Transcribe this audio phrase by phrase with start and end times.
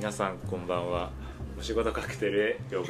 [0.00, 1.10] 皆さんこんばんは。
[1.58, 2.88] お仕事カクテルへようこ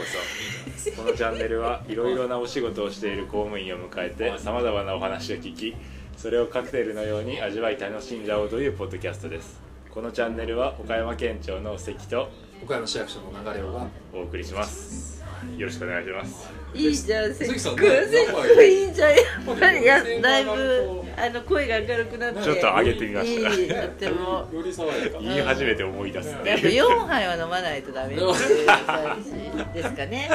[0.77, 0.93] そ。
[0.93, 5.75] このチャンネルはいろいろなお仕事をしている公務員を迎えてさまざまなお話を聞き
[6.17, 9.61] それをカクテルのように味わい楽しんじゃおうというポッドキャストです。
[9.91, 12.29] このチャンネルは岡山県庁の関と
[12.63, 15.25] 岡山市役所の流れがお送りします。
[15.57, 16.49] よろしくお願いします。
[16.75, 17.83] いいじゃん、関さんね
[18.29, 19.83] 関君いいじゃん。
[19.83, 22.43] やだいぶ、あの声が明るくなって。
[22.43, 24.49] ちょっと上げてみましたいい、とっても。
[24.53, 28.17] より爽やか言い始めて思い出すってやっぱいう四杯は飲まないとダメ
[29.75, 30.31] ですかね。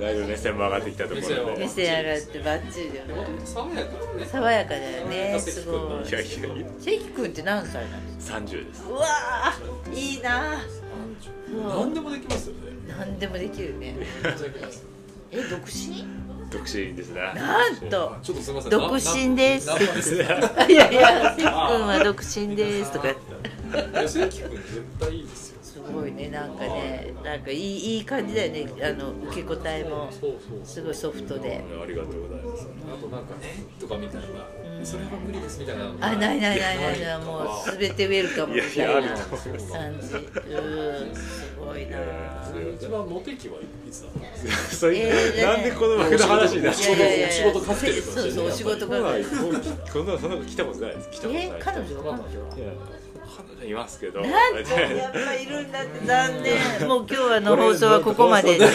[0.00, 3.14] だいぶ目線も上がってきたところ目で線上がってバッチリだよね。
[3.44, 6.04] 爽やかだね爽やかだよね、すごい。
[6.10, 8.38] 関君って何歳なんですか。
[8.38, 10.60] 30ですうわー、いいな。
[11.68, 13.96] 何でもできますよね何でもできるね。
[15.30, 16.04] え、独身？
[16.54, 18.16] 独身ですねなんと。
[18.22, 23.08] ちょっとすみません独身ですいやいや、関君は独身ですとか。
[23.74, 24.30] 絶
[25.00, 30.08] 対いいですよすごいねなんかねなんかいいいい感じだよねあの受け答えも
[30.64, 34.28] すごいソフトでありがとうございますあとなんかねとかみたいな
[34.84, 35.84] それは無理ですみたいな。
[36.00, 41.98] あないないないないないもう全てウェルカムみいやいやあるたいな感じうんすごいな。
[42.76, 46.94] 一番モテ期はいつだったんで なんでこの僕の話になっちお
[47.30, 49.24] 仕事カクテルかもしれないそうそうお仕事カクテル
[49.92, 51.10] こんなそんな子来たことないです。
[51.10, 51.46] 来たことない。
[51.46, 52.18] え彼女は？
[52.18, 53.03] 彼女
[53.34, 54.20] いや彼女いますけど。
[54.20, 56.88] なんとやっぱいるんだって残念。
[56.88, 58.58] もう今日はの放送はここまで。
[58.58, 58.70] なん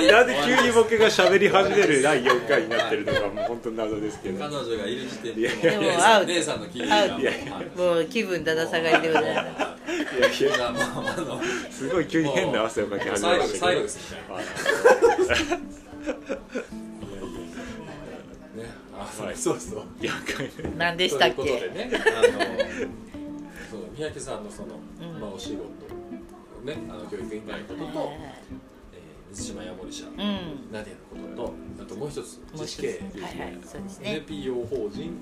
[0.00, 4.38] でなんで急に僕が喋り始める第4回になってるのかもう本当に謎ですけど。
[4.38, 5.78] 彼女がいる時点いやいでや。
[5.78, 7.34] でも会う姉さんの気会うがいやい
[7.76, 9.42] もう気分だだ下がりでございま
[10.30, 10.42] す。
[10.42, 10.58] いやいや。
[10.58, 10.80] まあま
[11.34, 13.66] あすごい急に変な汗をかき始めましたけど。
[13.66, 15.60] 最後ですみたいなね。
[16.82, 16.87] あ
[19.24, 19.36] はい。
[19.36, 19.84] そうそう。
[20.00, 22.38] 4回目何でしたっということけでね、あの
[23.70, 24.68] そう三宅さんのその、
[25.00, 25.20] うん。
[25.20, 25.62] まあお仕事
[26.64, 28.68] ね、あの教育委員会のことと、えー
[29.30, 30.14] 水島ヤモリ社、うん。
[30.72, 31.42] ナディアのこと
[31.78, 34.24] と、あともう一つ自治系、はいはいそうですね。
[34.26, 35.12] NPO 法人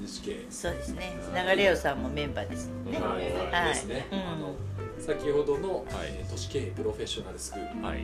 [0.00, 1.16] 自治系、そうですね。
[1.32, 2.98] 流れよさんもメンバーですね。
[2.98, 3.62] はい。
[3.62, 3.68] はい。
[3.68, 4.06] ですね。
[4.10, 4.18] うん。
[4.18, 4.54] あの
[5.04, 8.02] 先ほどの、えー都市経営プロフェッショナルスクール、はい。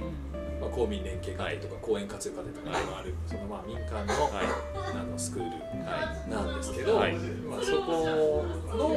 [0.60, 2.72] まあ公民連携課程とか公園活用課程とかい。
[2.74, 4.46] ろいろある、そのまあ民間の、はい。
[5.00, 7.14] あのスクールはなんですけど、はい。
[7.14, 7.92] まあ、そこ
[8.76, 8.94] の、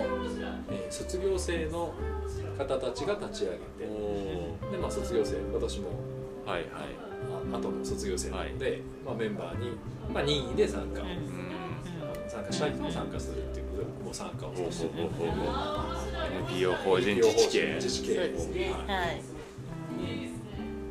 [0.69, 1.93] えー卒業生の
[2.57, 6.69] 方たちが立ち上げいておで、まあ、卒業生私もーはいはい。
[7.53, 9.71] あ後の卒業生なので、まあ、メンバーに、
[10.13, 11.07] まあ、任意で参加、うん。
[11.07, 11.43] うん
[12.27, 15.37] 参加したい人も参加するっていうことで僕も参加をほうしてほうほうほう
[16.31, 18.71] NPO 法人自治系自治系そうですね。
[18.71, 18.81] はい。
[18.87, 19.21] はい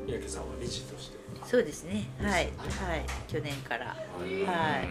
[0.06, 1.18] 三宅さんは理事として。
[1.44, 2.32] そうですねはい。
[2.32, 2.50] はい。
[3.28, 3.86] 去年から。
[3.86, 4.44] はい。
[4.44, 4.88] はい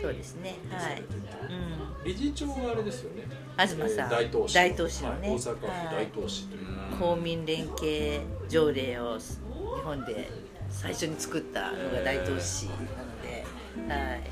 [0.00, 0.56] そうですね。
[0.70, 1.00] はい。
[1.00, 3.24] うん理事長があれですよね。
[3.56, 3.88] 東さん。
[3.88, 5.28] えー大東市大東市のね。
[5.28, 5.36] はい。
[5.36, 6.66] 大阪府はい大東市という、
[6.98, 10.28] 公民連携条例を日本で
[10.70, 12.72] 最初に作ったのが大東市な
[13.02, 13.44] ので、
[13.88, 14.27] はい、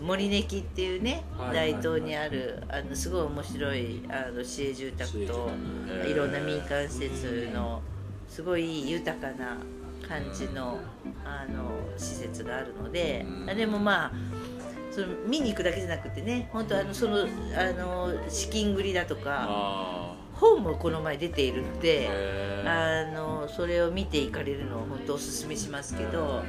[0.00, 5.50] 森根木っていうねはい大東にあるあのすごい面白いあの市営住宅と
[5.86, 6.10] 宅。
[6.10, 7.82] いろんな民間施設の
[8.28, 9.58] すごい豊かな
[10.08, 10.78] 感じの
[11.24, 13.56] あの施設があるのでうん。
[13.56, 14.12] でもまあ
[14.90, 21.80] その見に行くだけじゃなくてね本当あのそのあの資金繰りだとかあ本もこの前出ているのー。
[21.80, 22.08] で
[22.66, 26.42] あのそれを見て行かれるのを本当おすすめしますけど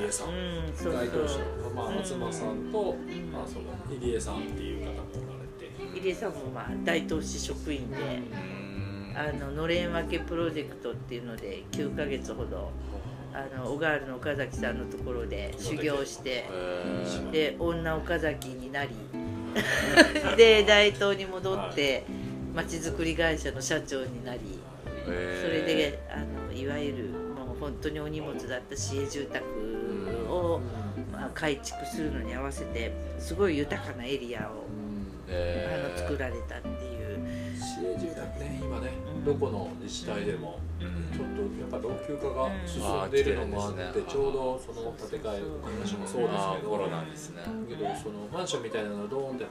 [0.00, 1.68] 入江さん、大東市そう。
[1.68, 2.96] の、まあ、うん東さんと、
[3.32, 3.66] まあ、その
[4.00, 6.00] 入江さんっていう方もおられて。
[6.00, 9.14] 入江さんもまあ大東市職員でうん。
[9.14, 12.70] あののれん分けプロジェクトっていうので9ヶ月ほど
[13.34, 16.46] あの小川原の岡崎さんのところで修行して
[17.32, 18.90] で女岡崎になり
[20.36, 22.04] で大東に戻って
[22.54, 24.40] まちづくり会社の社長になり
[25.04, 26.18] それであ
[26.52, 29.44] のいわゆるもう本当にお荷物だった市営住宅
[30.30, 30.60] を、
[31.12, 34.64] まあ、改築するのに合わせてすごい豊かなエリアを
[35.28, 41.00] あの作られたっていう、市営住宅ね今ね、うんどこの自治体でもうん。
[41.16, 47.42] ちょっとやっぱ老朽化が進んでいるのもあって、ちょうどその建て替えの話もそうですけど、あーコロナですね。
[47.68, 49.44] けどそのマンションみたいなのをドーンって、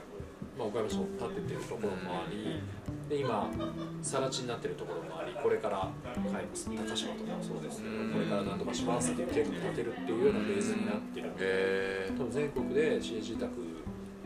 [0.58, 2.60] まあ、岡山市も建ててるところもあり、
[3.10, 3.50] で今
[4.00, 5.90] 更地になってるところもありこれから
[6.30, 6.70] 買います。
[6.70, 8.10] 高島とかもそうですけど、うん。
[8.14, 13.50] これからなんとかしますっていう計画立てるっていうようなフェーズになってるんでへ多分全国で市営住宅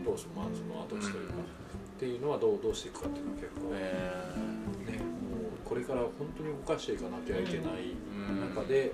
[0.04, 4.36] とその,、まあ、その跡地というか、っていうのはどうどうしていくかっていうのは結構、え
[4.84, 8.52] ね、もうこれから本当に動かしていかなきゃいけないうん。
[8.52, 8.92] 中で、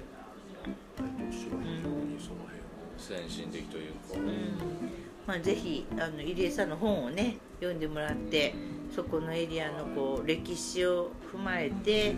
[0.94, 2.94] 大東市は非常にその辺を。
[2.94, 4.14] 先進的というか。
[4.14, 8.54] うんまあ、ぜひあの入江さんの本をね読んでもらって
[8.94, 12.14] そこのエリアのこう歴史を踏まえて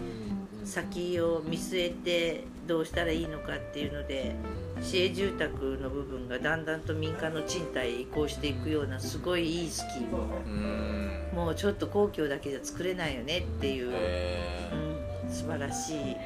[0.64, 4.34] 先を見据えてどうしたらいいのかっていうので
[4.80, 16.16] 市営住宅の部分がだんだんと民間の賃貸へ移行していくようなすごいいいスキームもうちょっと公共だけじゃ作れないよねっていう、うん、素晴らしい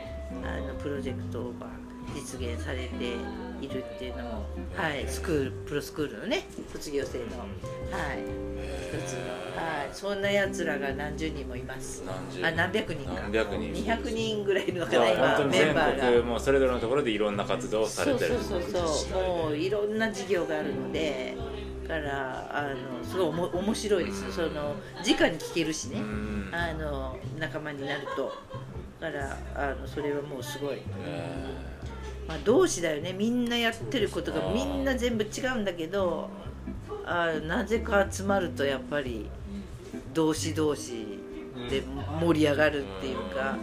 [0.44, 1.66] あのプロジェクトが
[2.14, 3.16] 実現されて
[3.60, 4.44] いるっていうのも、
[4.74, 8.18] はい、スクールプロスクールのね卒業生の、はい、
[8.96, 9.20] 一つの、
[9.62, 12.04] はい、そんなやつらが何十人もいます。
[12.42, 13.20] あ何百人か。
[13.22, 13.72] 何百人。
[13.72, 16.22] 200人ぐらいいるのかな今メンバーが。
[16.22, 19.22] もうそれぞれのところでいろんな活動をされてるそうそうそうそう。
[19.22, 21.36] もういろんな事業があるので
[21.86, 24.24] からあのすごいおも面白いです。
[24.24, 24.74] よその
[25.06, 26.02] 直に聞けるしね。
[26.52, 28.32] あの仲間になると。
[29.00, 30.82] だからあのそれはもうすごい。
[32.28, 33.12] まあ、同志だよね。
[33.12, 36.28] みんなやってることがみんな全部違うんだけど
[37.04, 39.28] あなぜか集まるとやっぱり
[40.12, 41.20] 同志同士
[41.70, 41.82] で
[42.20, 43.56] 盛り上がるっていうか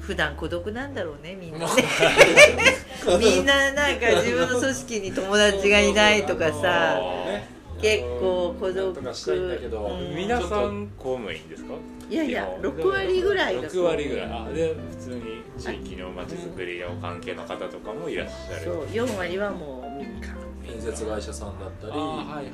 [0.00, 1.66] 普段孤独なんだろうねみんなね。
[3.20, 7.00] みんななんか自分の組織に友達がいないとかさ
[7.80, 8.94] 結構孤独。
[8.94, 11.74] とかしたいんだけど、うん皆さん公務員ですか？
[12.10, 14.30] いやいや6割ぐらいが6割ぐらい。
[14.30, 15.22] あで普通に
[15.58, 18.64] 地域のまちづくりの関係の方とかもいらっしゃる。
[18.64, 20.36] そう4割はもう民間。
[20.66, 22.52] 建設会社さんだったり、はいはいえっ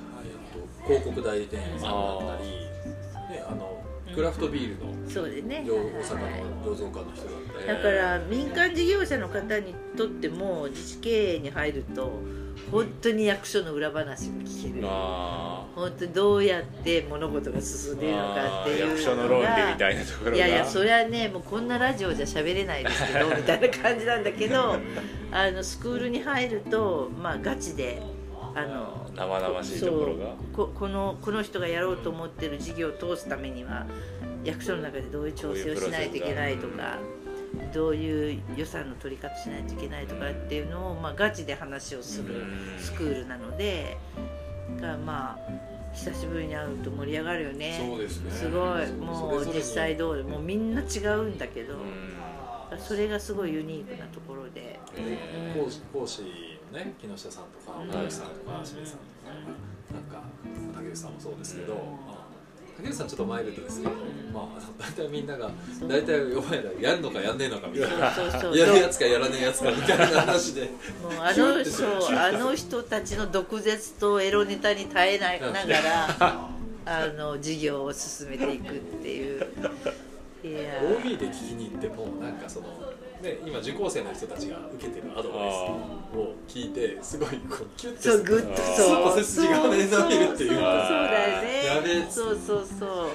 [0.53, 1.88] と広告代理店さんだ
[2.35, 3.82] ったりであの
[4.15, 5.65] クラフトビールのそうでね。
[5.67, 7.79] 大阪の醸造家の人だったり。
[7.79, 12.20] だから民間事業者の方にとっても自治経営に入ると
[12.71, 14.87] 本当に役所の裏話が聞ける。
[14.87, 20.37] あ本当にどうやって物事が進んでいるのかっていう役所の論理みたいなところが。
[20.37, 24.77] いやいやそれはねもうこんなラジオじゃ喋れないですけど みたいな感じなんだけど
[25.33, 28.01] あのスクールに入るとまあガチで
[28.55, 30.35] あの生々しいところが？
[30.53, 33.87] ここのこの人がやろうと思ってる事業を通すためには
[34.45, 36.99] 役所の中でどういう調整をしないといけないとか
[37.73, 42.79] どういう予算の取り方しないといけないとかっていうのを、まあ、ガチで話をするうん。
[42.79, 43.97] スクールなので
[44.81, 47.81] がまあ久しぶりに会うと盛り上がるよね。
[47.89, 48.31] そうですね。
[48.31, 48.93] すごい。
[48.93, 52.15] もう実際どうもうみんな違うんだけどうん。
[52.79, 54.81] それがすごいユニークなところで。
[54.97, 56.23] えー講師講師
[56.73, 57.91] のね木下さんとかうん。
[57.91, 60.23] 岡崎さんとか清水さんとかなんか
[60.75, 62.13] 竹内さんもそうですけど、まあ
[62.76, 63.93] 竹内さんちょっとマイルドですけど、
[64.32, 65.50] まあ大体みんなが
[65.88, 68.11] 大体お前らやるのかやんねえのかみたいな。
[68.12, 70.62] そうそう やるやつかやらねえやつかみたいな話で。
[70.62, 70.69] も
[71.09, 76.49] うあのそうあの人たちの毒舌とエロネタに耐えないながら
[76.87, 79.47] あの事業を進めていくっていう。
[80.44, 80.81] いや。
[80.82, 82.67] OB で聞きに行ってもなんかその、
[83.23, 85.55] ね、今受講生の人たちが受けてるアドバイス
[86.19, 89.17] を聞いてすごいこうキュッてそうグッとそう。
[89.17, 90.59] 背筋が跳ね伸びるっていうそう。
[90.59, 90.74] そうだよ
[92.05, 93.09] やべえねそうそうそう。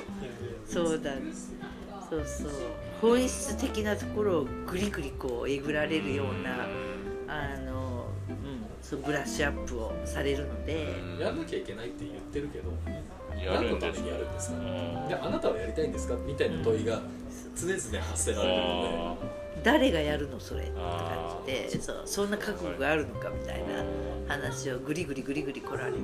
[0.65, 1.11] そうだ。
[2.09, 2.51] そうそう。
[3.01, 6.67] 本質的なところをグリグリこうえぐられるような
[7.27, 10.87] あの、うん、そうブラッシュアップをされるので、
[11.19, 12.73] やらなきゃいけないって言ってるけど
[13.41, 17.01] やるんです何のためにやるんですかうんであなたはやりたいんですかみたいな問いが
[17.55, 19.17] 常々発せられるの
[19.63, 23.83] 誰がやるのそれってあ感じでそうそんな覚悟があるのかみたいな
[24.27, 25.99] 話をグリグリグリグリ来られて、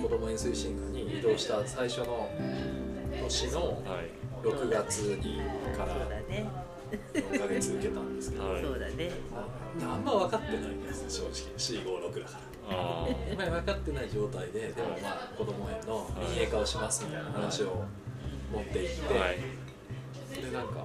[0.00, 2.28] 子ども園推進課に移動した最初の
[3.22, 4.10] 年のはい
[4.42, 5.40] 6月に
[5.76, 6.46] からそうだね。
[7.14, 9.10] 4ヶ月受けたんですけど、はいそうだね。
[9.82, 11.30] あんま分かってないんです正直。
[11.56, 12.46] C56 だから。
[12.68, 17.84] あまあ分かってない状態ででもまあ子ども園の民営化をしますみたいな話を
[18.52, 19.14] 持っていって、
[20.40, 20.84] でなんか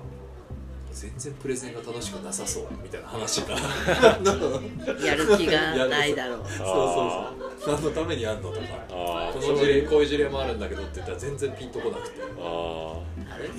[0.93, 2.67] 全然プレゼンが楽しくなさそう。
[2.83, 3.55] みたいな話が。
[5.03, 6.39] やる気がないだろう。
[6.47, 6.65] そうそう
[7.59, 7.75] そう。
[7.75, 8.65] 何のためにやんのとか。
[8.89, 9.39] あー。
[9.39, 12.21] この事例こういう事例もあるんだけどって言ったら全然ピンとこなくて。
[12.39, 13.01] あ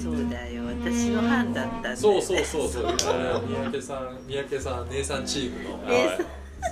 [0.00, 0.62] そうだよ。
[0.64, 2.00] 私の班だったんだよね。
[2.00, 2.84] そうそうそうそう。
[2.96, 5.78] 三宅さん三宅さん姉さんチームの。
[5.88, 6.18] ーはい。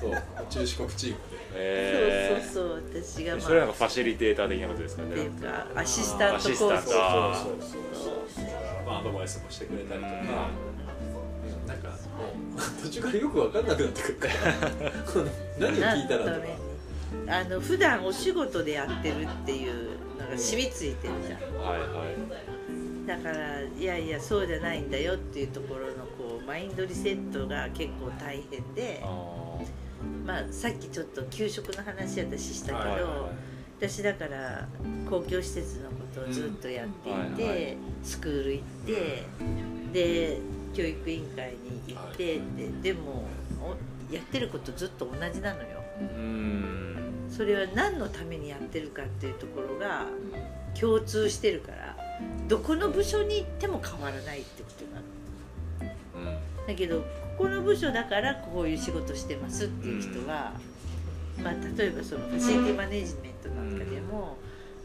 [0.01, 0.23] そう。
[0.49, 1.21] 中四国チームで。
[1.55, 3.03] えそうそうそう。
[3.03, 3.77] 私がーまそれなんかあ。
[3.77, 5.09] ファシリテーター的なことですかね。
[5.11, 6.59] っていうかアシスタントコース。
[6.59, 8.50] そうそうそうまあ
[9.01, 11.67] アドバイスもしてくれたりとか、うん。
[11.67, 11.95] なんかも
[12.57, 14.35] う途中からよく分かんなくなってくるから。
[15.59, 16.47] 何を聞いたらとか、
[17.29, 21.55] あの普段お仕事でやってるっていうのが染みついてるじゃん。
[21.63, 22.61] はいはい
[23.07, 29.01] だからいやいやそうじゃないんだよっていうところのこうマインドリセットが結構大変で。
[29.03, 29.41] あ
[30.25, 33.50] まあさっきちょっと給食の話私したけど、はいはいはい
[33.81, 34.69] 私だから
[35.09, 37.49] 公共施設のことをずっとやっていて、うん。
[37.49, 37.77] はいはい。
[38.03, 39.23] スクール行って
[39.93, 40.39] で
[40.75, 41.53] 教育委員会
[41.87, 42.41] に行って、
[42.83, 43.25] ででも
[43.63, 45.83] おやってることずっと同じなのよ。
[45.99, 46.97] うん。
[47.31, 50.05] それは何のためにやってるかっていうところが
[50.79, 51.97] 共通してるから
[52.49, 54.85] どこの部署に行っても変わらないってこと
[55.85, 56.33] なの。
[56.33, 56.67] うん。
[56.67, 57.05] だけどこ
[57.41, 60.53] この部署だからこういう仕事してますっていう人は、
[61.43, 64.37] まあ、例えばそのファシリティマネジメントなんかでも、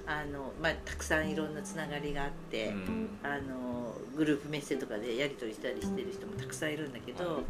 [0.07, 3.09] あのまあ、たくさんいろんなつながりがあって、うん。
[3.23, 7.43] あのグループメッセとかでやり取りしたりしてる人もたくさんいるんだけど、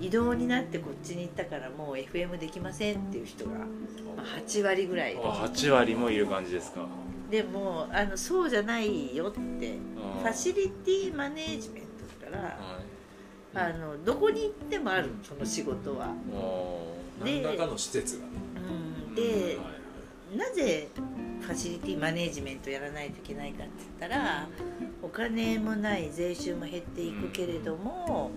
[0.00, 3.66] 異動になってこっちに行ったからもう FM できませんっていう人が、ま
[4.18, 5.12] あ、8割ぐらい。
[5.12, 6.86] いるあ8割もいる感じですか。
[7.30, 9.38] でもあのそうじゃないよって。
[10.22, 11.82] ファシリティマネジメン
[12.20, 12.81] トだから。
[13.54, 16.14] はいあのどこに行ってもあるその仕事は。
[17.22, 18.30] 何らかの施設がね。
[19.08, 19.62] うん、ではいは
[20.34, 20.36] い。
[20.36, 20.88] なぜ
[21.40, 24.46] ファシリティマネジメントやらないといけないかって言ったら
[25.02, 28.30] お金もない税収も減っていくけれども、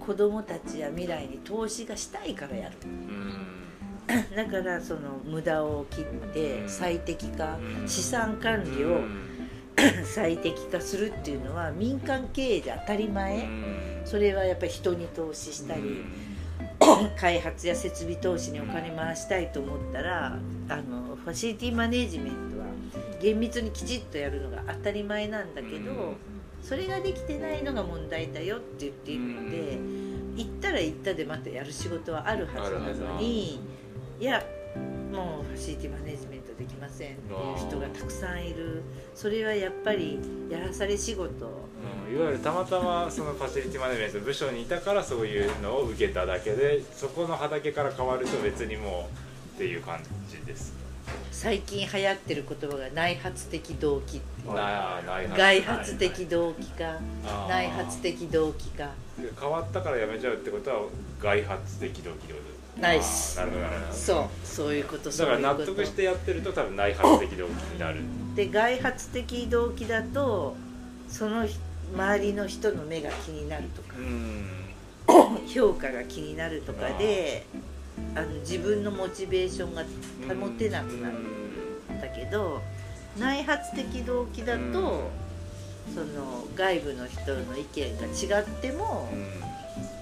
[0.00, 2.76] 子供たちや未来に投資がしたいからやる。
[2.84, 3.34] うん。
[4.36, 6.68] だからその無駄を切ってうん。
[6.68, 7.88] 最適化、うん。
[7.88, 9.30] 資産管理をうん。
[10.04, 16.04] 最適化するっていうのは民間経営で当たり前、うんそれはやっぱり人に投資したり、
[17.18, 22.66] 開発や設備投資にお金回したいと思ったらあのファシリティマネジメントは
[23.20, 26.16] 厳密にきちっとやるのが当たり前なんだけど、うん。
[26.62, 29.78] それができてないのが問題だよって言っているので、
[30.36, 33.60] 行ったら行ったでまたやる仕事はあるはずなのに
[34.18, 34.42] いや
[35.12, 38.82] もうファシリティマネジメントできませんっていう人がたくさんいる。
[39.14, 40.18] それはやっぱり
[40.50, 41.46] やらされ仕事。
[41.46, 49.08] うんいわゆるたまたまそのファシリティマネジメントの部署にいたからそういうのを受けただけで そこの畑から変わると別にも
[49.54, 50.72] うっていう感じです
[51.32, 54.20] 最近流行ってる言葉が内発的動機
[55.36, 56.98] 外発的動機か
[57.48, 58.90] 内発的動機か。
[59.40, 60.82] 変わったからやめちゃうってことは
[61.20, 62.63] 外発的動機ってことナイ
[63.02, 63.92] スあーなるほどなるほど。
[63.92, 68.00] そうそういうことだから納得してやってると多分内発的動機になる。
[68.34, 70.56] で外発的動機だと
[71.08, 71.46] その
[71.94, 74.64] 周りの人の目が気になるとかうん。
[75.46, 77.44] 評価が気になるとかで
[78.14, 79.84] あの自分のモチベーションが
[80.34, 82.62] 保てなくなるんだけど
[83.18, 85.10] 内発的動機だと
[85.94, 89.08] その外部の人の意見が違っても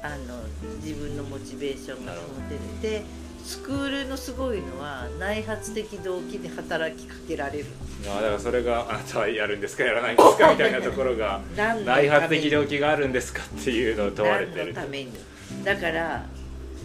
[0.02, 0.42] あの
[0.82, 3.02] 自分のモチベーションが保てるで
[3.44, 7.66] スクールのすごいのは内発的動機で働きかけられる。
[8.08, 11.40] あだからそれがあなたはやるんですかやらないんですか みたいなところが
[11.84, 15.12] 内発的動機があるんですかっていうのを問われて何るのために？
[15.64, 16.24] だから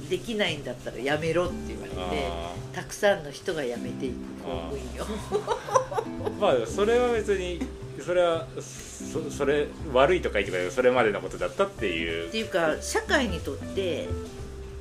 [0.10, 5.06] できないんだったらやめろって言われてあたくさんの人が辞めていく公務員を。
[5.06, 7.60] ー まあそれは別に
[8.08, 12.30] それはそそれ悪いとかいいとかそれまでのことだったっていう。
[12.30, 14.08] っていうか社会にとって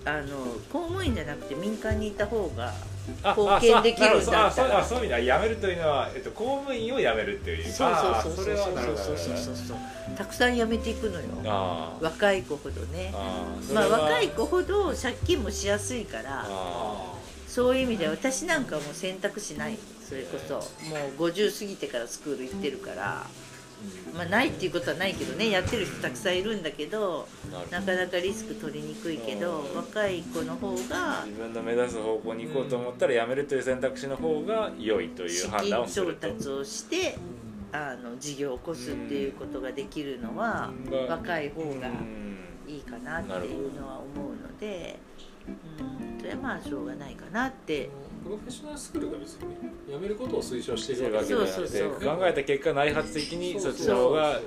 [0.04, 0.36] あの
[0.72, 2.72] 公務員じゃなくて民間にいた方が
[3.24, 8.56] あ貢献できるんだあそうったらあそういう意味では辞めるというのは、えっと、公務員を辞めるっていうそうあーそうそうそう。
[8.56, 9.76] そうそうなるほどそうそう
[10.16, 11.26] たくさん辞めていくのよ。
[12.00, 13.12] 若い子ほどね。
[13.74, 16.44] まあは若い子ほど借金もしやすいから。
[16.46, 17.16] あ
[17.48, 20.60] そういう意味では私なんかもう選択肢ないそれこそも
[21.18, 23.26] う50過ぎてからスクール行ってるから
[24.14, 29.76] まあないっていうことはないけどねやってる人たくさんいるんだけどーなかなかリスク取りにくいけどうん。
[29.76, 36.28] 若い子の方が自分の目指す方向に行こうと思ったら辞めるという選択肢の方が良いという資判断を金すると。
[36.28, 37.18] 調達をして
[37.72, 41.08] あの事業を起こすっていうことができるのはうん。
[41.08, 42.38] 若い方がうん。
[42.68, 44.98] いいかなっていうのは思うので
[45.80, 46.18] うん。
[46.18, 47.90] それはまあしょうがないかなって
[48.26, 49.56] プロフェッショナルスクールが別にね
[49.88, 54.40] 辞めることを推奨しているわけではなくて考えた結果内発的にそっちの方が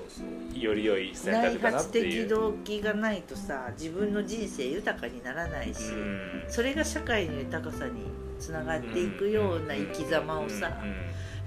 [0.54, 2.24] より良い選内択かなっ発ていう。
[2.24, 6.44] 的動機がないとさ自分の人生豊かにならないしうん。
[6.50, 8.02] それが社会の豊かさに
[8.38, 10.78] つながっていくような生き様をさ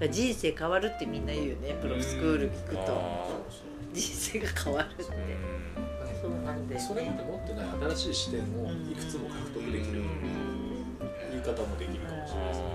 [0.00, 2.82] うん人生変わるってみんな言うよねプロスクール聞くと。
[2.88, 3.28] あ
[3.92, 5.04] 人生が変わるって。
[5.04, 6.20] ーうん。
[6.22, 10.02] そうなんだよそれまでね持ってない新しい視点をいくつも獲得できる
[11.32, 12.72] 言い方もできるしれないですね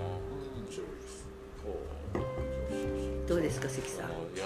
[3.28, 4.08] どうですか関さん？
[4.08, 4.46] いや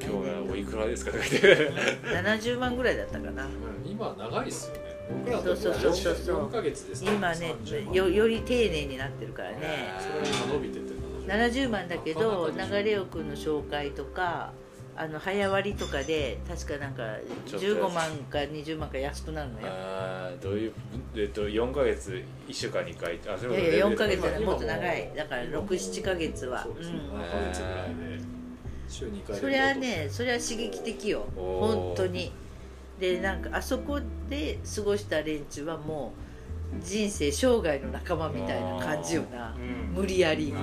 [0.00, 1.72] 今日はおいくらですかとか言って。
[2.14, 3.48] 70万ぐらいだったかな。
[3.84, 4.80] 今長いっすよね。
[5.26, 6.46] 僕らそうそうそうそうそう。
[6.48, 7.16] 4ヶ月ですから。
[7.16, 9.56] 今ね30万よより丁寧になってるからね。
[9.98, 10.90] それ伸びてて
[11.26, 14.52] 70万だけど流れくんの紹介とか
[15.00, 17.02] あの早割りとかで確かなんか
[17.46, 19.66] ちょっと15万か20万か安くなるのよ。
[19.66, 20.72] あーどういう
[21.16, 24.42] えっと4ヶ月1週間に1回あそういやいや4ヶ月じゃない。
[24.42, 25.10] 今もっと長い。
[25.16, 26.46] だから67ヶ月。
[26.46, 26.62] は。
[26.64, 26.98] そうですね。
[26.98, 27.16] うん。
[27.16, 28.20] 7ヶ月ぐらいで
[28.90, 31.26] 週2回でそれはねそれは刺激的よ。
[31.34, 32.30] 本当に。
[33.00, 36.12] でなんかあそこで過ごした連中はも
[36.78, 39.56] う人生生涯の仲間みたいな感じよな。
[39.56, 39.94] うん。
[39.94, 40.52] 無理やり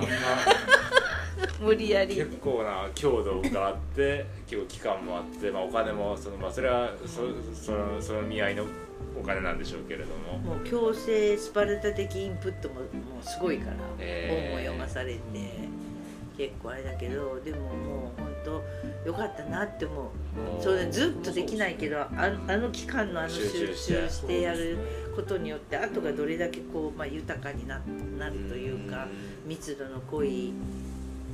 [1.60, 2.15] 無理やり。
[2.15, 7.22] 結構な強度があって結構期間もあって、まあ、お金もその、まあ、それはそ
[7.53, 8.65] そのその見合いの
[9.20, 10.38] お金なんでしょうけれども。
[10.38, 12.82] もう強制スパルタ的インプットもも
[13.22, 14.51] うすごいから、えー。
[14.51, 15.20] 本を読まされて
[16.38, 20.63] 結構あれだけどでももう本当よかったなって思う。
[20.63, 24.10] それずっとできないけどああの期間のあの集中して。
[24.10, 24.77] してやる
[25.17, 27.82] ことによって後がどれだけこう、まあ、豊かにな
[28.20, 29.08] なるというか
[29.48, 30.53] 密度の濃い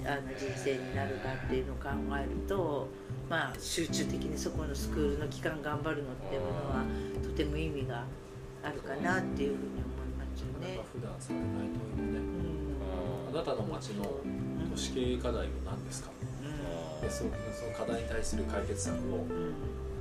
[0.05, 2.87] あの人生になるかっていうのを考えると、
[3.29, 6.83] まあ、集中的にそこのスクールの期間頑張るのっていうものは
[7.23, 8.03] とても意味が
[8.63, 10.79] あるかなっていうふうに思いますよね。
[10.93, 11.47] 普段されない
[11.95, 12.19] 問いもね
[13.31, 13.35] うん。
[13.35, 14.03] あなたの町の
[14.71, 16.11] 都市経営課題は何ですか？
[17.01, 17.31] でそその
[17.77, 19.11] 課題に対する解決策をうん。
[19.11, 19.19] うん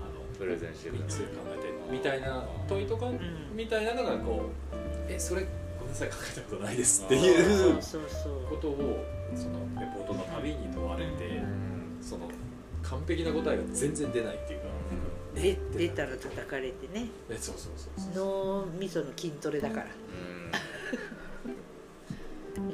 [0.02, 3.18] あのプレゼンしてく3つ考えてみたいな問いとか、ん
[3.54, 4.76] みたいなのがこう
[5.12, 5.47] えそれ
[5.92, 9.04] ごめんなさい考えたことないですってそいううそうそうことを
[9.37, 11.42] そのレポートのたびに問われて、
[12.00, 12.28] その
[12.82, 14.66] 完璧な答えが全然出ないっていうか、
[15.34, 17.08] で出たら叩かれてね。
[17.30, 18.64] えそうそうそうそう。
[18.64, 19.87] 脳みその筋トレだから。
[19.87, 19.90] だ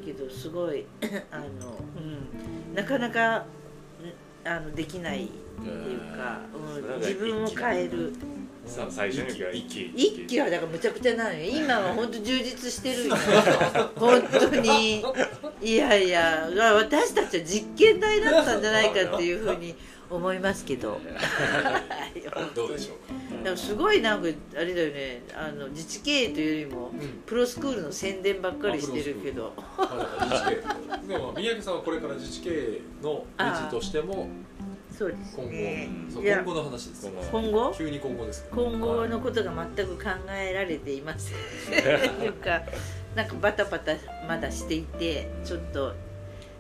[0.04, 0.84] けどすごい
[1.30, 1.46] あの、
[1.96, 3.44] うん、なかなかん
[4.44, 8.12] あのできないっていうか、うん、自分を変える
[8.68, 9.86] さ最初には一気。
[9.96, 10.38] 一気。
[10.40, 13.16] はだからむちゃくちゃなのよ 今は本当充実してるよ。
[13.96, 15.04] 本当に。
[15.62, 16.48] いやいや。
[16.74, 19.74] 私たちは実験台だったんじゃないかっていうふうに
[20.10, 21.00] 思いますけど。
[22.54, 23.18] どうでしょうか？
[23.44, 25.22] でもすごいなんかあれだよね。
[25.34, 27.22] あの自治経営というよりもうん。
[27.26, 29.52] プロスクールの宣伝ばっかりしてるけど。
[29.56, 30.52] まあ自治経
[31.04, 31.08] 営。
[31.08, 34.28] でも宮城さんはこれから自治経営の理事としても
[34.98, 36.38] そうです今後、ねそういや。
[36.38, 37.06] 今後の話です。
[37.06, 37.40] 今後？
[37.40, 38.48] 今後急に今後です。
[38.50, 41.38] 今後のことが全く考えられていません。
[42.18, 42.62] というか
[43.14, 43.92] なんかバタバタ
[44.26, 45.94] まだしていてちょっと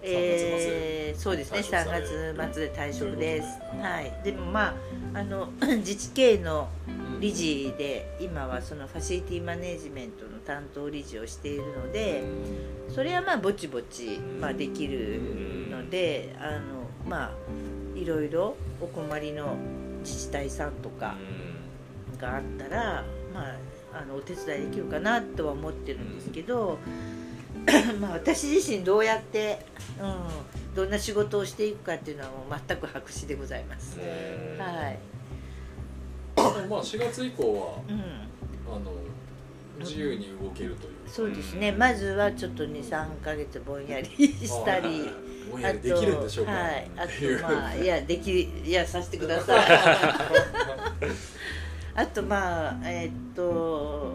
[0.02, 3.48] えーそうですね3退職される月末で退職です。
[3.82, 4.20] はい。
[4.22, 4.68] でもま
[5.14, 12.22] ああの 自治経営のうん理事で今はそのファシリティマネジメントの担当理事をしているので
[12.88, 15.20] それはまあぼちぼち、まあ、できる
[15.68, 17.32] のであのまあい
[18.08, 19.56] ろいろお困りの
[20.00, 21.16] 自治体さんとか
[22.18, 23.56] があったら、まあ、
[24.00, 26.78] あのお手伝いできるかなとは思ってるんですけど、
[28.00, 29.64] まあ私自身どうやって、
[30.00, 33.98] うん、どんな仕事をしていくかっていうのはもう全く白紙でございます。
[33.98, 34.04] は
[34.90, 34.98] い、
[36.68, 38.37] まあ4月以降はうん
[39.80, 40.92] 自由に動けるという。
[41.06, 41.72] そうですね。
[41.72, 45.08] まずはちょっと23か月ぼんやりしたり
[45.50, 46.52] ぼんやりできるんでしょうか。
[46.52, 47.10] はい、あと
[47.42, 49.66] まあいやできいやさせてください。
[51.94, 54.14] あとまあえーっと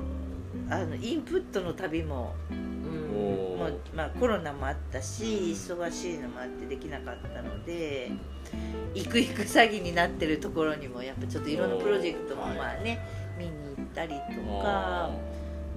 [0.70, 2.74] あのインプットの旅もうん。
[3.14, 8.12] もう、まあ、コロナもあったし忙しいのもあってできなかったので
[8.94, 13.00] 行く行く詐欺になってるところにもやっぱちょっといろんなプロジェクトもはいまあね、
[13.38, 14.24] 見に行ったりと
[14.62, 15.12] あか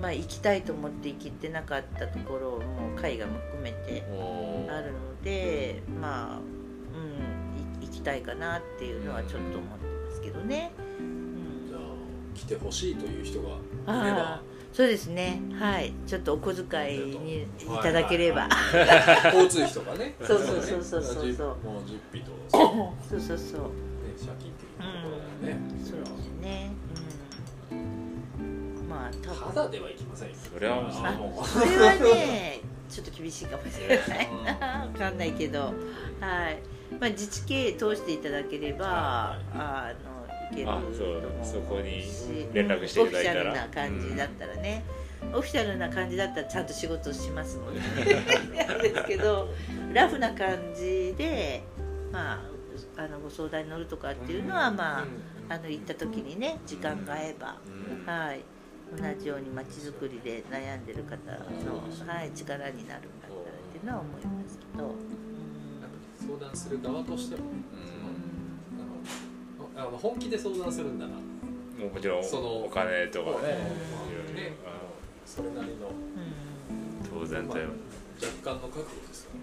[0.01, 4.05] まあ行きたいと思って行けてなかったところも海外も含めて
[4.69, 10.71] あるのでまあうんい行きたいかなっていうのはちょっと思ってますけどね。
[10.99, 11.81] うんじゃあ
[12.35, 14.23] 来てほしいという人がいれあば。
[14.35, 15.41] あそうですね。
[15.59, 15.95] はい。
[16.07, 17.47] ちょっとお小遣いにい
[17.83, 18.47] ただければ、
[19.33, 20.15] 交通費とかね。
[20.23, 21.15] そうそうそうそうそう。
[21.15, 21.57] そ うじもう
[21.87, 22.33] 実費と。
[22.49, 23.39] そうねそうそう。
[23.39, 23.71] そう
[24.17, 25.76] 借金っていうところだよね
[29.07, 29.55] まあ多分。
[29.55, 30.35] ただではいきませんよ。
[30.53, 31.47] それはもう。
[31.47, 34.59] それはねちょっと厳しいかもしれない。
[34.61, 35.61] な分かんないけど。
[35.61, 35.73] はい。
[37.01, 41.23] まあ自治経営通していただければ、はあのいけるそう。
[41.43, 43.41] そこにし連絡していただいたら。
[43.41, 44.85] オフィシャルな感じだったらね、
[45.33, 48.15] オフィシャルな感じだったらちゃんと仕事をしますので
[48.67, 49.49] なん ですけど
[49.93, 51.63] ラフな感じで
[52.13, 52.35] ま
[52.97, 55.07] ああのご相談に乗るとかっていうのはまあ、
[55.49, 58.07] あの行った時にね時間が合えば、うん。
[58.07, 58.41] はい
[58.95, 61.39] 同じようにまちづくりで悩んでる方の、
[62.13, 64.97] はい、力になるんだったらっていうのは思いますけど、うん
[66.19, 67.51] 相談する側としてもね
[69.77, 71.13] うんあのあの本気で相談するんだな。
[71.13, 73.49] もちろんそのお金とかね。
[74.35, 74.53] ね。
[75.25, 75.89] それなりの。
[75.89, 76.17] うん
[77.09, 77.69] 当然だよ、
[78.43, 79.41] 若干の覚悟ですよね。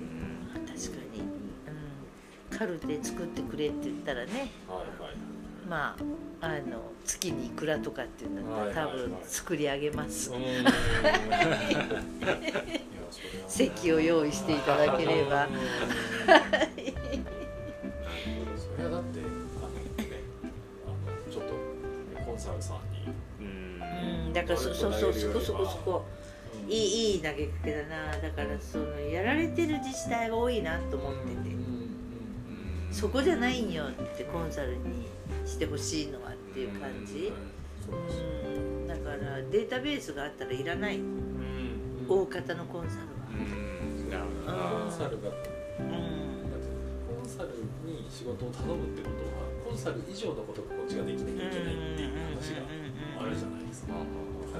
[0.56, 0.66] うん。
[0.66, 4.52] 確かに、うん、カルテ作ってくれって言ったらね。
[4.68, 5.33] はいはい
[5.74, 5.98] ま
[6.40, 10.30] ああの月にいくらとかっていうんだったら多分作り上げます、
[13.50, 15.48] 席を用意していただければ。
[18.56, 19.24] それはだってあ
[19.64, 19.82] のね
[20.86, 21.54] あのちょっと
[22.24, 23.08] コンサルさんに。
[23.42, 26.06] うんだからそそうそうそこそこそこ。
[26.64, 26.72] うん。
[26.72, 28.12] いいいい投げかけだな。
[28.12, 31.56] だからそのやられてる自治体が多いなと思ってて、
[32.92, 35.08] そこじゃないんよってコンサルに
[35.54, 37.32] してほしいのはっていう感じ、
[38.88, 40.98] だからデータベースがあったらいらない。
[40.98, 41.24] うん
[42.10, 44.10] 大方のコンサルは、うん。
[44.10, 44.52] なるほど。
[44.52, 46.44] あコンサルがうん。
[47.08, 47.50] コンサル
[47.86, 52.68] に仕事を頼むってことはコンサル以上のことがこっちができなきゃいけないっていう話が
[53.24, 53.94] あるじゃないですか。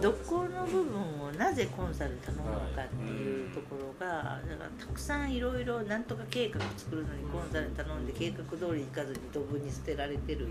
[0.02, 10.48] どこの部分をなぜコンサル頼むのかっていうところがだからたくさんいろいろなんとか計画作るのにコンサル頼んで計画通りいかずにドブに捨てられてる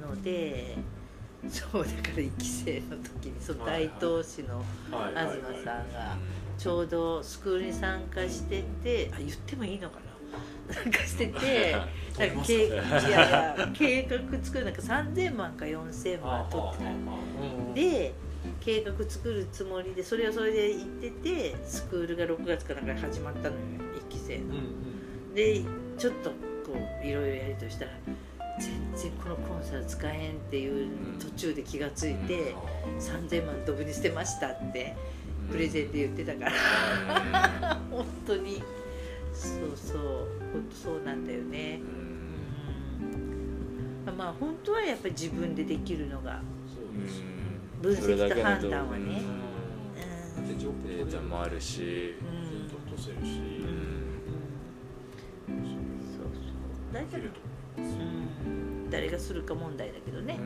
[0.00, 0.76] ので
[1.48, 6.16] そうだから1期生の時にその大東市の東さんが
[6.58, 10.04] ちょうどスクールに参加しててあ言ってもいいのかな？
[10.74, 11.72] 参加してて
[12.18, 18.14] なんか計いや計画作るなんか3000万か4000万取ってたで
[18.64, 23.62] 計画作るつもりでそれをそれで行っててスクールが6月かなんかに始まったのよ
[24.06, 24.54] 1期生の。
[25.34, 25.60] で
[25.98, 26.36] ちょっとこ
[27.02, 27.90] ういろいろやりとしたら
[28.58, 32.54] 全然このコンサル使えへんっていう途中で気がついて
[33.00, 34.96] 3000万ドブに捨てましたって
[35.50, 38.62] プレゼンで言ってたから本当に
[39.34, 39.98] そうそう
[40.52, 41.80] 本当そうなんだよね。
[41.82, 42.04] うん
[44.16, 46.40] まあ本当はやっぱり自分でできるのが
[46.72, 47.43] そうですね
[47.84, 49.22] 分析と判断はね。
[50.36, 50.50] だうん。
[50.50, 52.14] って情報データもあるし。
[52.20, 52.66] うん。
[52.66, 53.40] 落とせるし。
[53.60, 54.20] うん。
[56.00, 56.40] そうそ
[56.90, 56.94] う。
[56.94, 57.20] 大体
[57.76, 58.90] うん。
[58.90, 60.38] 誰がするか問題だけどね、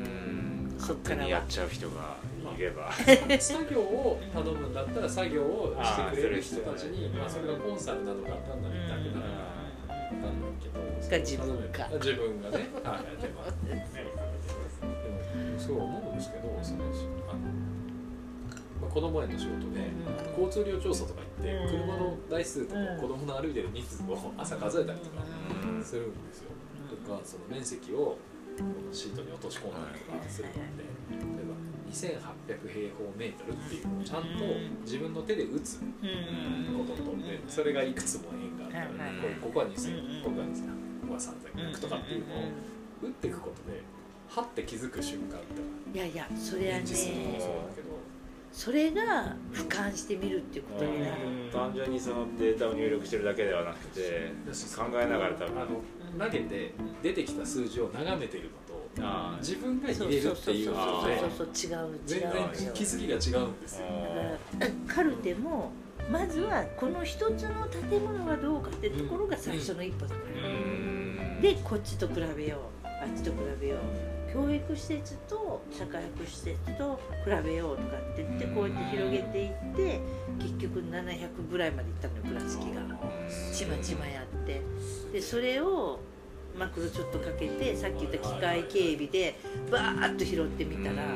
[0.79, 2.17] そっからやっちゃう人が
[2.57, 2.91] いれば。
[3.39, 9.49] 作業を頼むんだったら作業をしてくれる人たちにまあそれがコンサルなのか何なのかだけなら
[10.11, 10.81] 分かんないけど。
[11.11, 11.89] が自分か。
[11.93, 12.69] 自分がね。
[12.83, 13.45] はいでも
[15.69, 16.85] でもそう思うんですけどその
[17.29, 17.41] あの、
[18.81, 19.85] まあ、子供園の仕事で
[20.39, 23.01] 交通量調査とか行って車の台数とかうん。
[23.01, 25.23] 子供の歩いてる人数を朝数えたりとか
[25.85, 26.51] するんですよ。
[26.89, 28.17] とかその面積を
[28.59, 30.61] このシートに落とし込んだりとかするので
[31.15, 31.55] 例えば
[31.93, 34.29] 2800平方メートルっていうのをちゃんと
[34.83, 36.79] 自分の手で打つうん。
[36.79, 38.93] こととでそれがいくつも円があったらこ
[39.47, 40.67] ここは2000うんここは2000
[41.03, 42.39] ここは3500とかっていうのを
[43.03, 43.83] 打っていくことで
[44.29, 45.99] はって気づく瞬間って。
[45.99, 47.03] いやいやそれはねそうだ
[47.75, 47.99] けど。
[48.51, 51.13] それが俯瞰してみるっていうことになる。
[51.53, 54.33] 単純にそのデータを入力してるだけではなくて
[54.77, 55.63] 考えながら多分。
[55.63, 55.81] あの
[56.19, 62.31] 投げて出てきた数字を眺めてるのとあー自分が入れるってそうそうそういうのうそう違う違う全然
[62.75, 63.87] 気づきが違うんですよ
[64.59, 65.71] だからカルテも
[66.11, 73.79] まずはこの一つの建物がどうかってところが最初の一歩だから、でこっちと比べようあっちと比べよう
[74.33, 80.01] 教育施設と社会福祉施設と比べようとかって言ってこうやって広げていって
[80.39, 82.83] 結局700ぐらいまでいったのよ倉敷が。
[83.53, 84.63] ちまちまやって。
[85.13, 86.01] でそれを
[86.59, 89.39] マクロちょっとかけてさっき言った機械警備で
[89.71, 91.11] バーッと拾ってみたらこ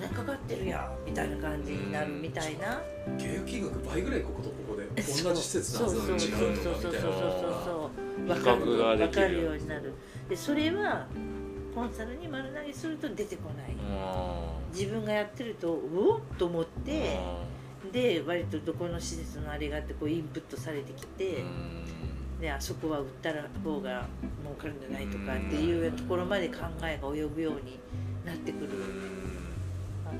[0.00, 2.80] れかかってるやんみたいな感じになるみたいな。
[3.16, 6.62] 契約金額倍ぐらいこことここで同じ施設なのに違うとかみたいな。
[6.62, 7.02] そうそうそうそう
[7.64, 8.26] そう。
[8.26, 9.92] 分比かる較ができる分かるようになる。
[10.28, 11.06] でそれは
[11.74, 13.76] コンサルに丸投げすると出てこない。
[14.72, 17.18] 自分がやってるとうおっと思って
[17.92, 21.44] で割とどこの施設のあれがあってこうインプットされてきて
[22.40, 24.06] であそこは売ったら方が
[24.42, 27.78] 儲かるんじゃないとかっていうところまで考えが及ぶように
[28.24, 28.68] なってくる。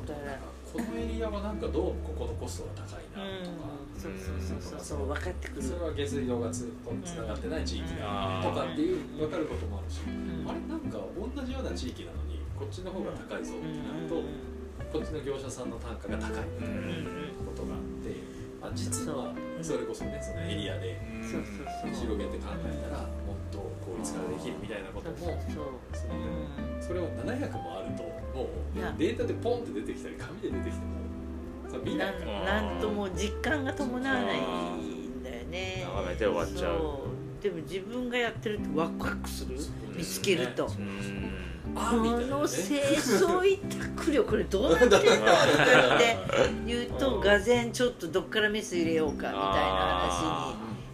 [0.07, 0.39] だから
[0.73, 4.01] このエリアはなんかどうもここのコストが高いなとか、うん。
[4.01, 5.07] そうそうそうそうそう。
[5.09, 5.63] 分かってくる。
[5.63, 6.73] それは下水道がつ
[7.05, 8.43] つながってない地域だうん。
[8.43, 10.49] とかっていう分かることもあるし、ん。
[10.49, 14.17] あれなんか同じような地域なのにこっちの方が高いぞってなると、
[14.93, 16.83] こっちの業者さんの単価が高いみたいな
[17.45, 18.17] ことがあって、
[18.61, 23.09] まあ、実はそれこそねそのエリアで広げて考えたら
[24.03, 25.37] もっと効率化できるみたいなこともそう。
[26.81, 28.03] それを700もあると
[28.37, 28.93] もういや。
[28.99, 30.83] データでポンって出てきたり紙で出てきて
[31.79, 32.67] も見ないからなん。
[32.73, 35.85] なんとも実感が伴わないんだよね。
[35.87, 36.99] 眺めて終わっちゃう。
[37.43, 39.57] でも自分がやってるとワクワクする？
[39.97, 40.73] 見つけると、こ
[41.97, 45.11] の清掃委託料これどうなってんのとか
[45.97, 46.17] って
[46.67, 49.39] 言うとがぜんちょっとどっからメス入れようかみたいな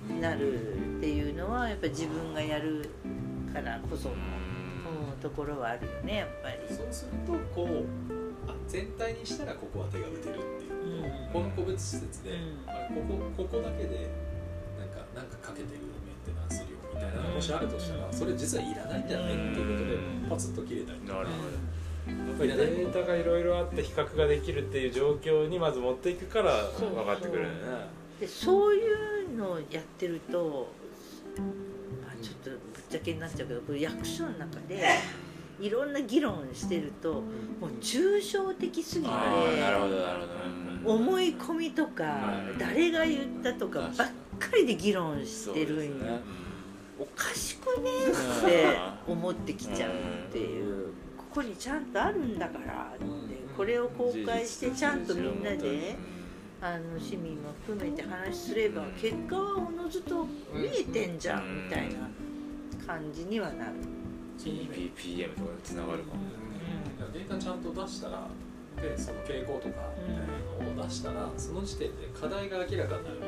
[0.09, 0.78] 話になる
[1.69, 2.89] はやっぱり自分がやる
[3.53, 5.21] からこその、うん。
[5.21, 6.57] ところはあるよねやっぱり。
[6.69, 11.05] そうするとこうあ全体にしたらここは手が打てるっていう。
[11.05, 11.33] うん。
[11.33, 12.65] この個別施設で、うん。
[12.67, 13.01] あこ
[13.37, 14.09] こここだけで
[14.79, 19.99] なんかなんかかけてるメンテナンス料みたいなのがもしあるとしたらそれ実はいらないんじゃないっていうことで
[20.31, 21.19] パツッと切れたりとか。
[21.19, 21.33] なるほ
[22.39, 27.55] ぱりデータがいろいろあって比較ができるっていう状況にまず持っていくから分かってくるよね。
[28.21, 30.73] でそういうのをやってると、
[31.41, 34.83] まあ、ちょっとぶっちゃけになっちゃうけどこれ役所の中で
[35.61, 39.13] いろんな議論してるともう抽象的すぎて
[40.85, 42.05] 思い込みとか
[42.53, 43.93] うん誰が言ったとかばっ
[44.39, 45.85] かりで議論してるんよ。
[45.85, 46.21] そうですね。
[47.01, 50.89] おかしくねって思ってきちゃうっていう。
[51.17, 53.05] ここにちゃんとあるんだからって
[53.57, 55.97] これを公開してちゃんとみんなで
[56.61, 62.09] あの市民も含めて話すれば結果はおのずと見えてんじゃんみたいな
[62.87, 63.73] 感じにはなる。
[64.39, 66.21] PPM とかでつながるかも
[67.13, 68.29] データちゃんと出したら
[68.81, 70.27] でその傾向とかみたい
[70.69, 73.19] なのを出したらその時点で課題が明らかになる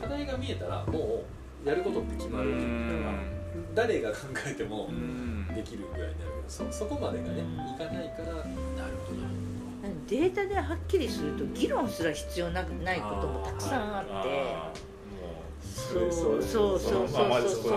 [0.00, 1.24] 課題が見えたらも
[1.64, 3.18] うやることって決まるだから
[3.74, 4.88] 誰が考えても
[5.54, 7.44] できるぐらいになるけどそそこまでがね
[7.74, 8.44] いかないから
[10.08, 14.92] データではっきりすると議論すら必要なないこともたくさんあって。
[15.62, 17.70] そうそうそうそうそうまあまずそう。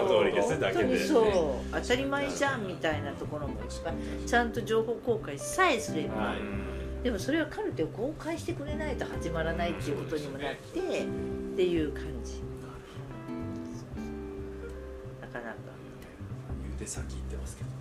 [1.72, 3.94] 当たり前じゃんみたいなところもいっぱい
[4.26, 6.40] ちゃんと情報公開さえすれば、はい。
[7.04, 10.84] でもそれはカルテを公開してくれないと始まらないっていうことにもなって、っ
[11.56, 12.42] ていう感じ。
[15.22, 15.58] なかなか。
[16.64, 17.76] 言うて先言ってますけどね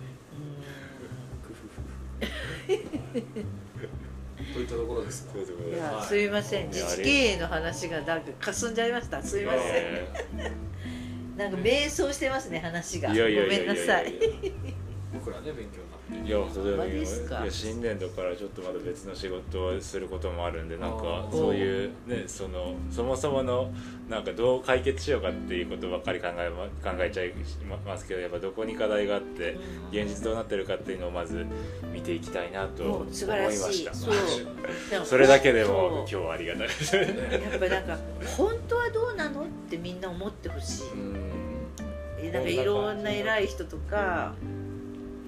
[4.53, 6.05] といったところですいやはい。
[6.07, 6.67] すいません。
[6.67, 9.21] 自治経営の話がなんかかすんじゃいました。
[9.21, 9.61] すいません。
[9.63, 10.07] え
[11.37, 13.09] なんか迷走してますね話が。
[13.09, 14.13] ーいやいやごめんなさい。
[15.13, 15.81] 僕らね勉強
[17.43, 23.71] いや新年度からちょっとまた別の仕事をすることもあるんでなんかそういうねそのそもそもの
[24.07, 27.33] なんかどう解決しようかっていうことばっかり考えま考えちゃい
[27.85, 29.57] ますけどやっぱどこに課題があって
[29.91, 31.43] 現実どうなってるかっていうのをまず
[31.91, 33.91] 見ていきたいなとも思いまう素晴らしした。
[33.91, 33.95] い
[35.05, 36.95] それだけでも今日はありがたいです。
[36.95, 37.07] やっ
[37.59, 37.97] ぱなんか
[38.37, 42.31] 本当はどうなのってみんな思ってほしい。
[42.31, 44.33] なんかいろんな偉い人とか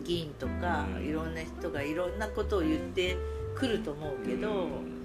[0.08, 1.06] 議員とかうん。
[1.06, 3.18] いろんな人がいろんなことを言って
[3.56, 4.98] くると思うけど、うん。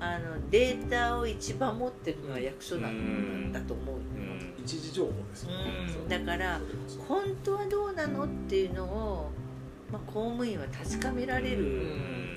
[0.00, 4.54] あのデータを一番持ってるのは役所なんうんだと思う、うん。
[4.58, 5.56] 一時情報ですよね。
[6.02, 6.08] うん。
[6.08, 6.60] だから
[7.06, 9.30] 本当はどうなのっていうのを、
[9.92, 11.86] まあ、公務員は確かめられる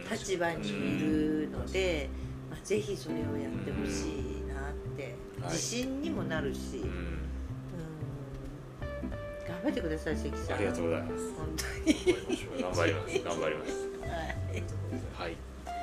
[0.09, 2.09] 立場にいるので、
[2.49, 5.15] まあ、ぜひそれをやってほしいなって。
[5.41, 5.51] はい。
[5.51, 6.83] 自信にもなるし、
[9.61, 10.55] 頑張ってください関さん。
[10.55, 11.13] ありがとうございます。
[11.35, 11.95] 本当に。
[12.61, 13.19] 頑張ります。
[13.23, 13.71] 頑張ります。
[14.07, 15.25] はい。
[15.25, 15.35] はい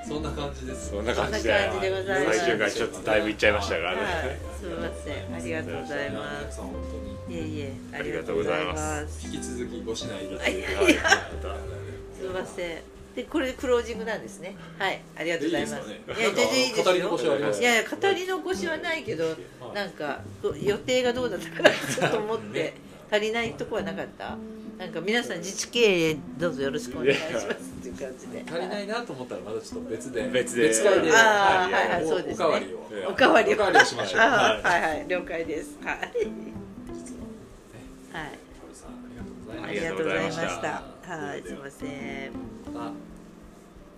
[0.09, 0.91] そんな感じです。
[0.91, 1.51] そんな感じで。
[1.51, 5.35] 最終回ちょっとだいぶいっちゃいましたからね、はい、すみません。
[5.35, 6.75] ありがとうございま皆さん本
[7.29, 9.27] 当にすいえいえありがとうございます。
[9.27, 10.37] 引き続きごしないで。
[10.37, 10.63] はい。
[10.63, 10.95] はい
[12.17, 12.83] すみません。
[13.17, 14.57] でこれでクロージングなんですね。
[14.79, 15.73] はいありがとうございます。
[15.75, 16.95] いや全然いいですよ。
[16.95, 17.01] い
[17.63, 19.25] やいや語り残しはないけど
[19.75, 20.21] なんか
[20.63, 22.75] 予定がどうだったかなちょっと思って
[23.11, 24.37] 足りないとこはなかった？
[24.79, 27.51] なんか皆さん自治経営どうぞよろしくお願いしますっ
[27.83, 28.45] ていう感じで。
[28.47, 30.29] 足りないなと思ったらまたちょっと別で。
[30.29, 30.69] 別で。
[30.69, 31.11] 別会で。
[31.15, 31.89] あーはい。
[31.93, 32.45] はいおそうですね。
[32.45, 32.89] おかわりを。
[32.93, 34.21] えおかわりをしましょう。
[34.21, 34.27] は
[34.59, 34.63] い。
[34.63, 35.79] はい了解です。
[35.83, 35.97] はい。
[38.13, 38.39] はい。
[39.65, 40.19] ありがとうござい。
[40.21, 41.13] まあすりがとうございましありがとうございまた。
[41.17, 42.33] はいすいません。
[42.75, 42.93] また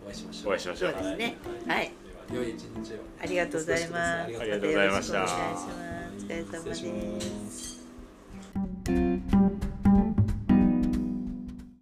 [0.06, 0.52] お会いしましょう。
[0.52, 0.92] お会いしましょう。
[0.92, 1.36] そうですね。
[1.66, 1.92] はい。
[2.32, 2.50] 良い。
[2.50, 4.22] 一日をありがとうございます。
[4.22, 6.74] ありがとうありがとうございましたお疲れ様で
[7.50, 7.67] す
[8.88, 9.17] thank you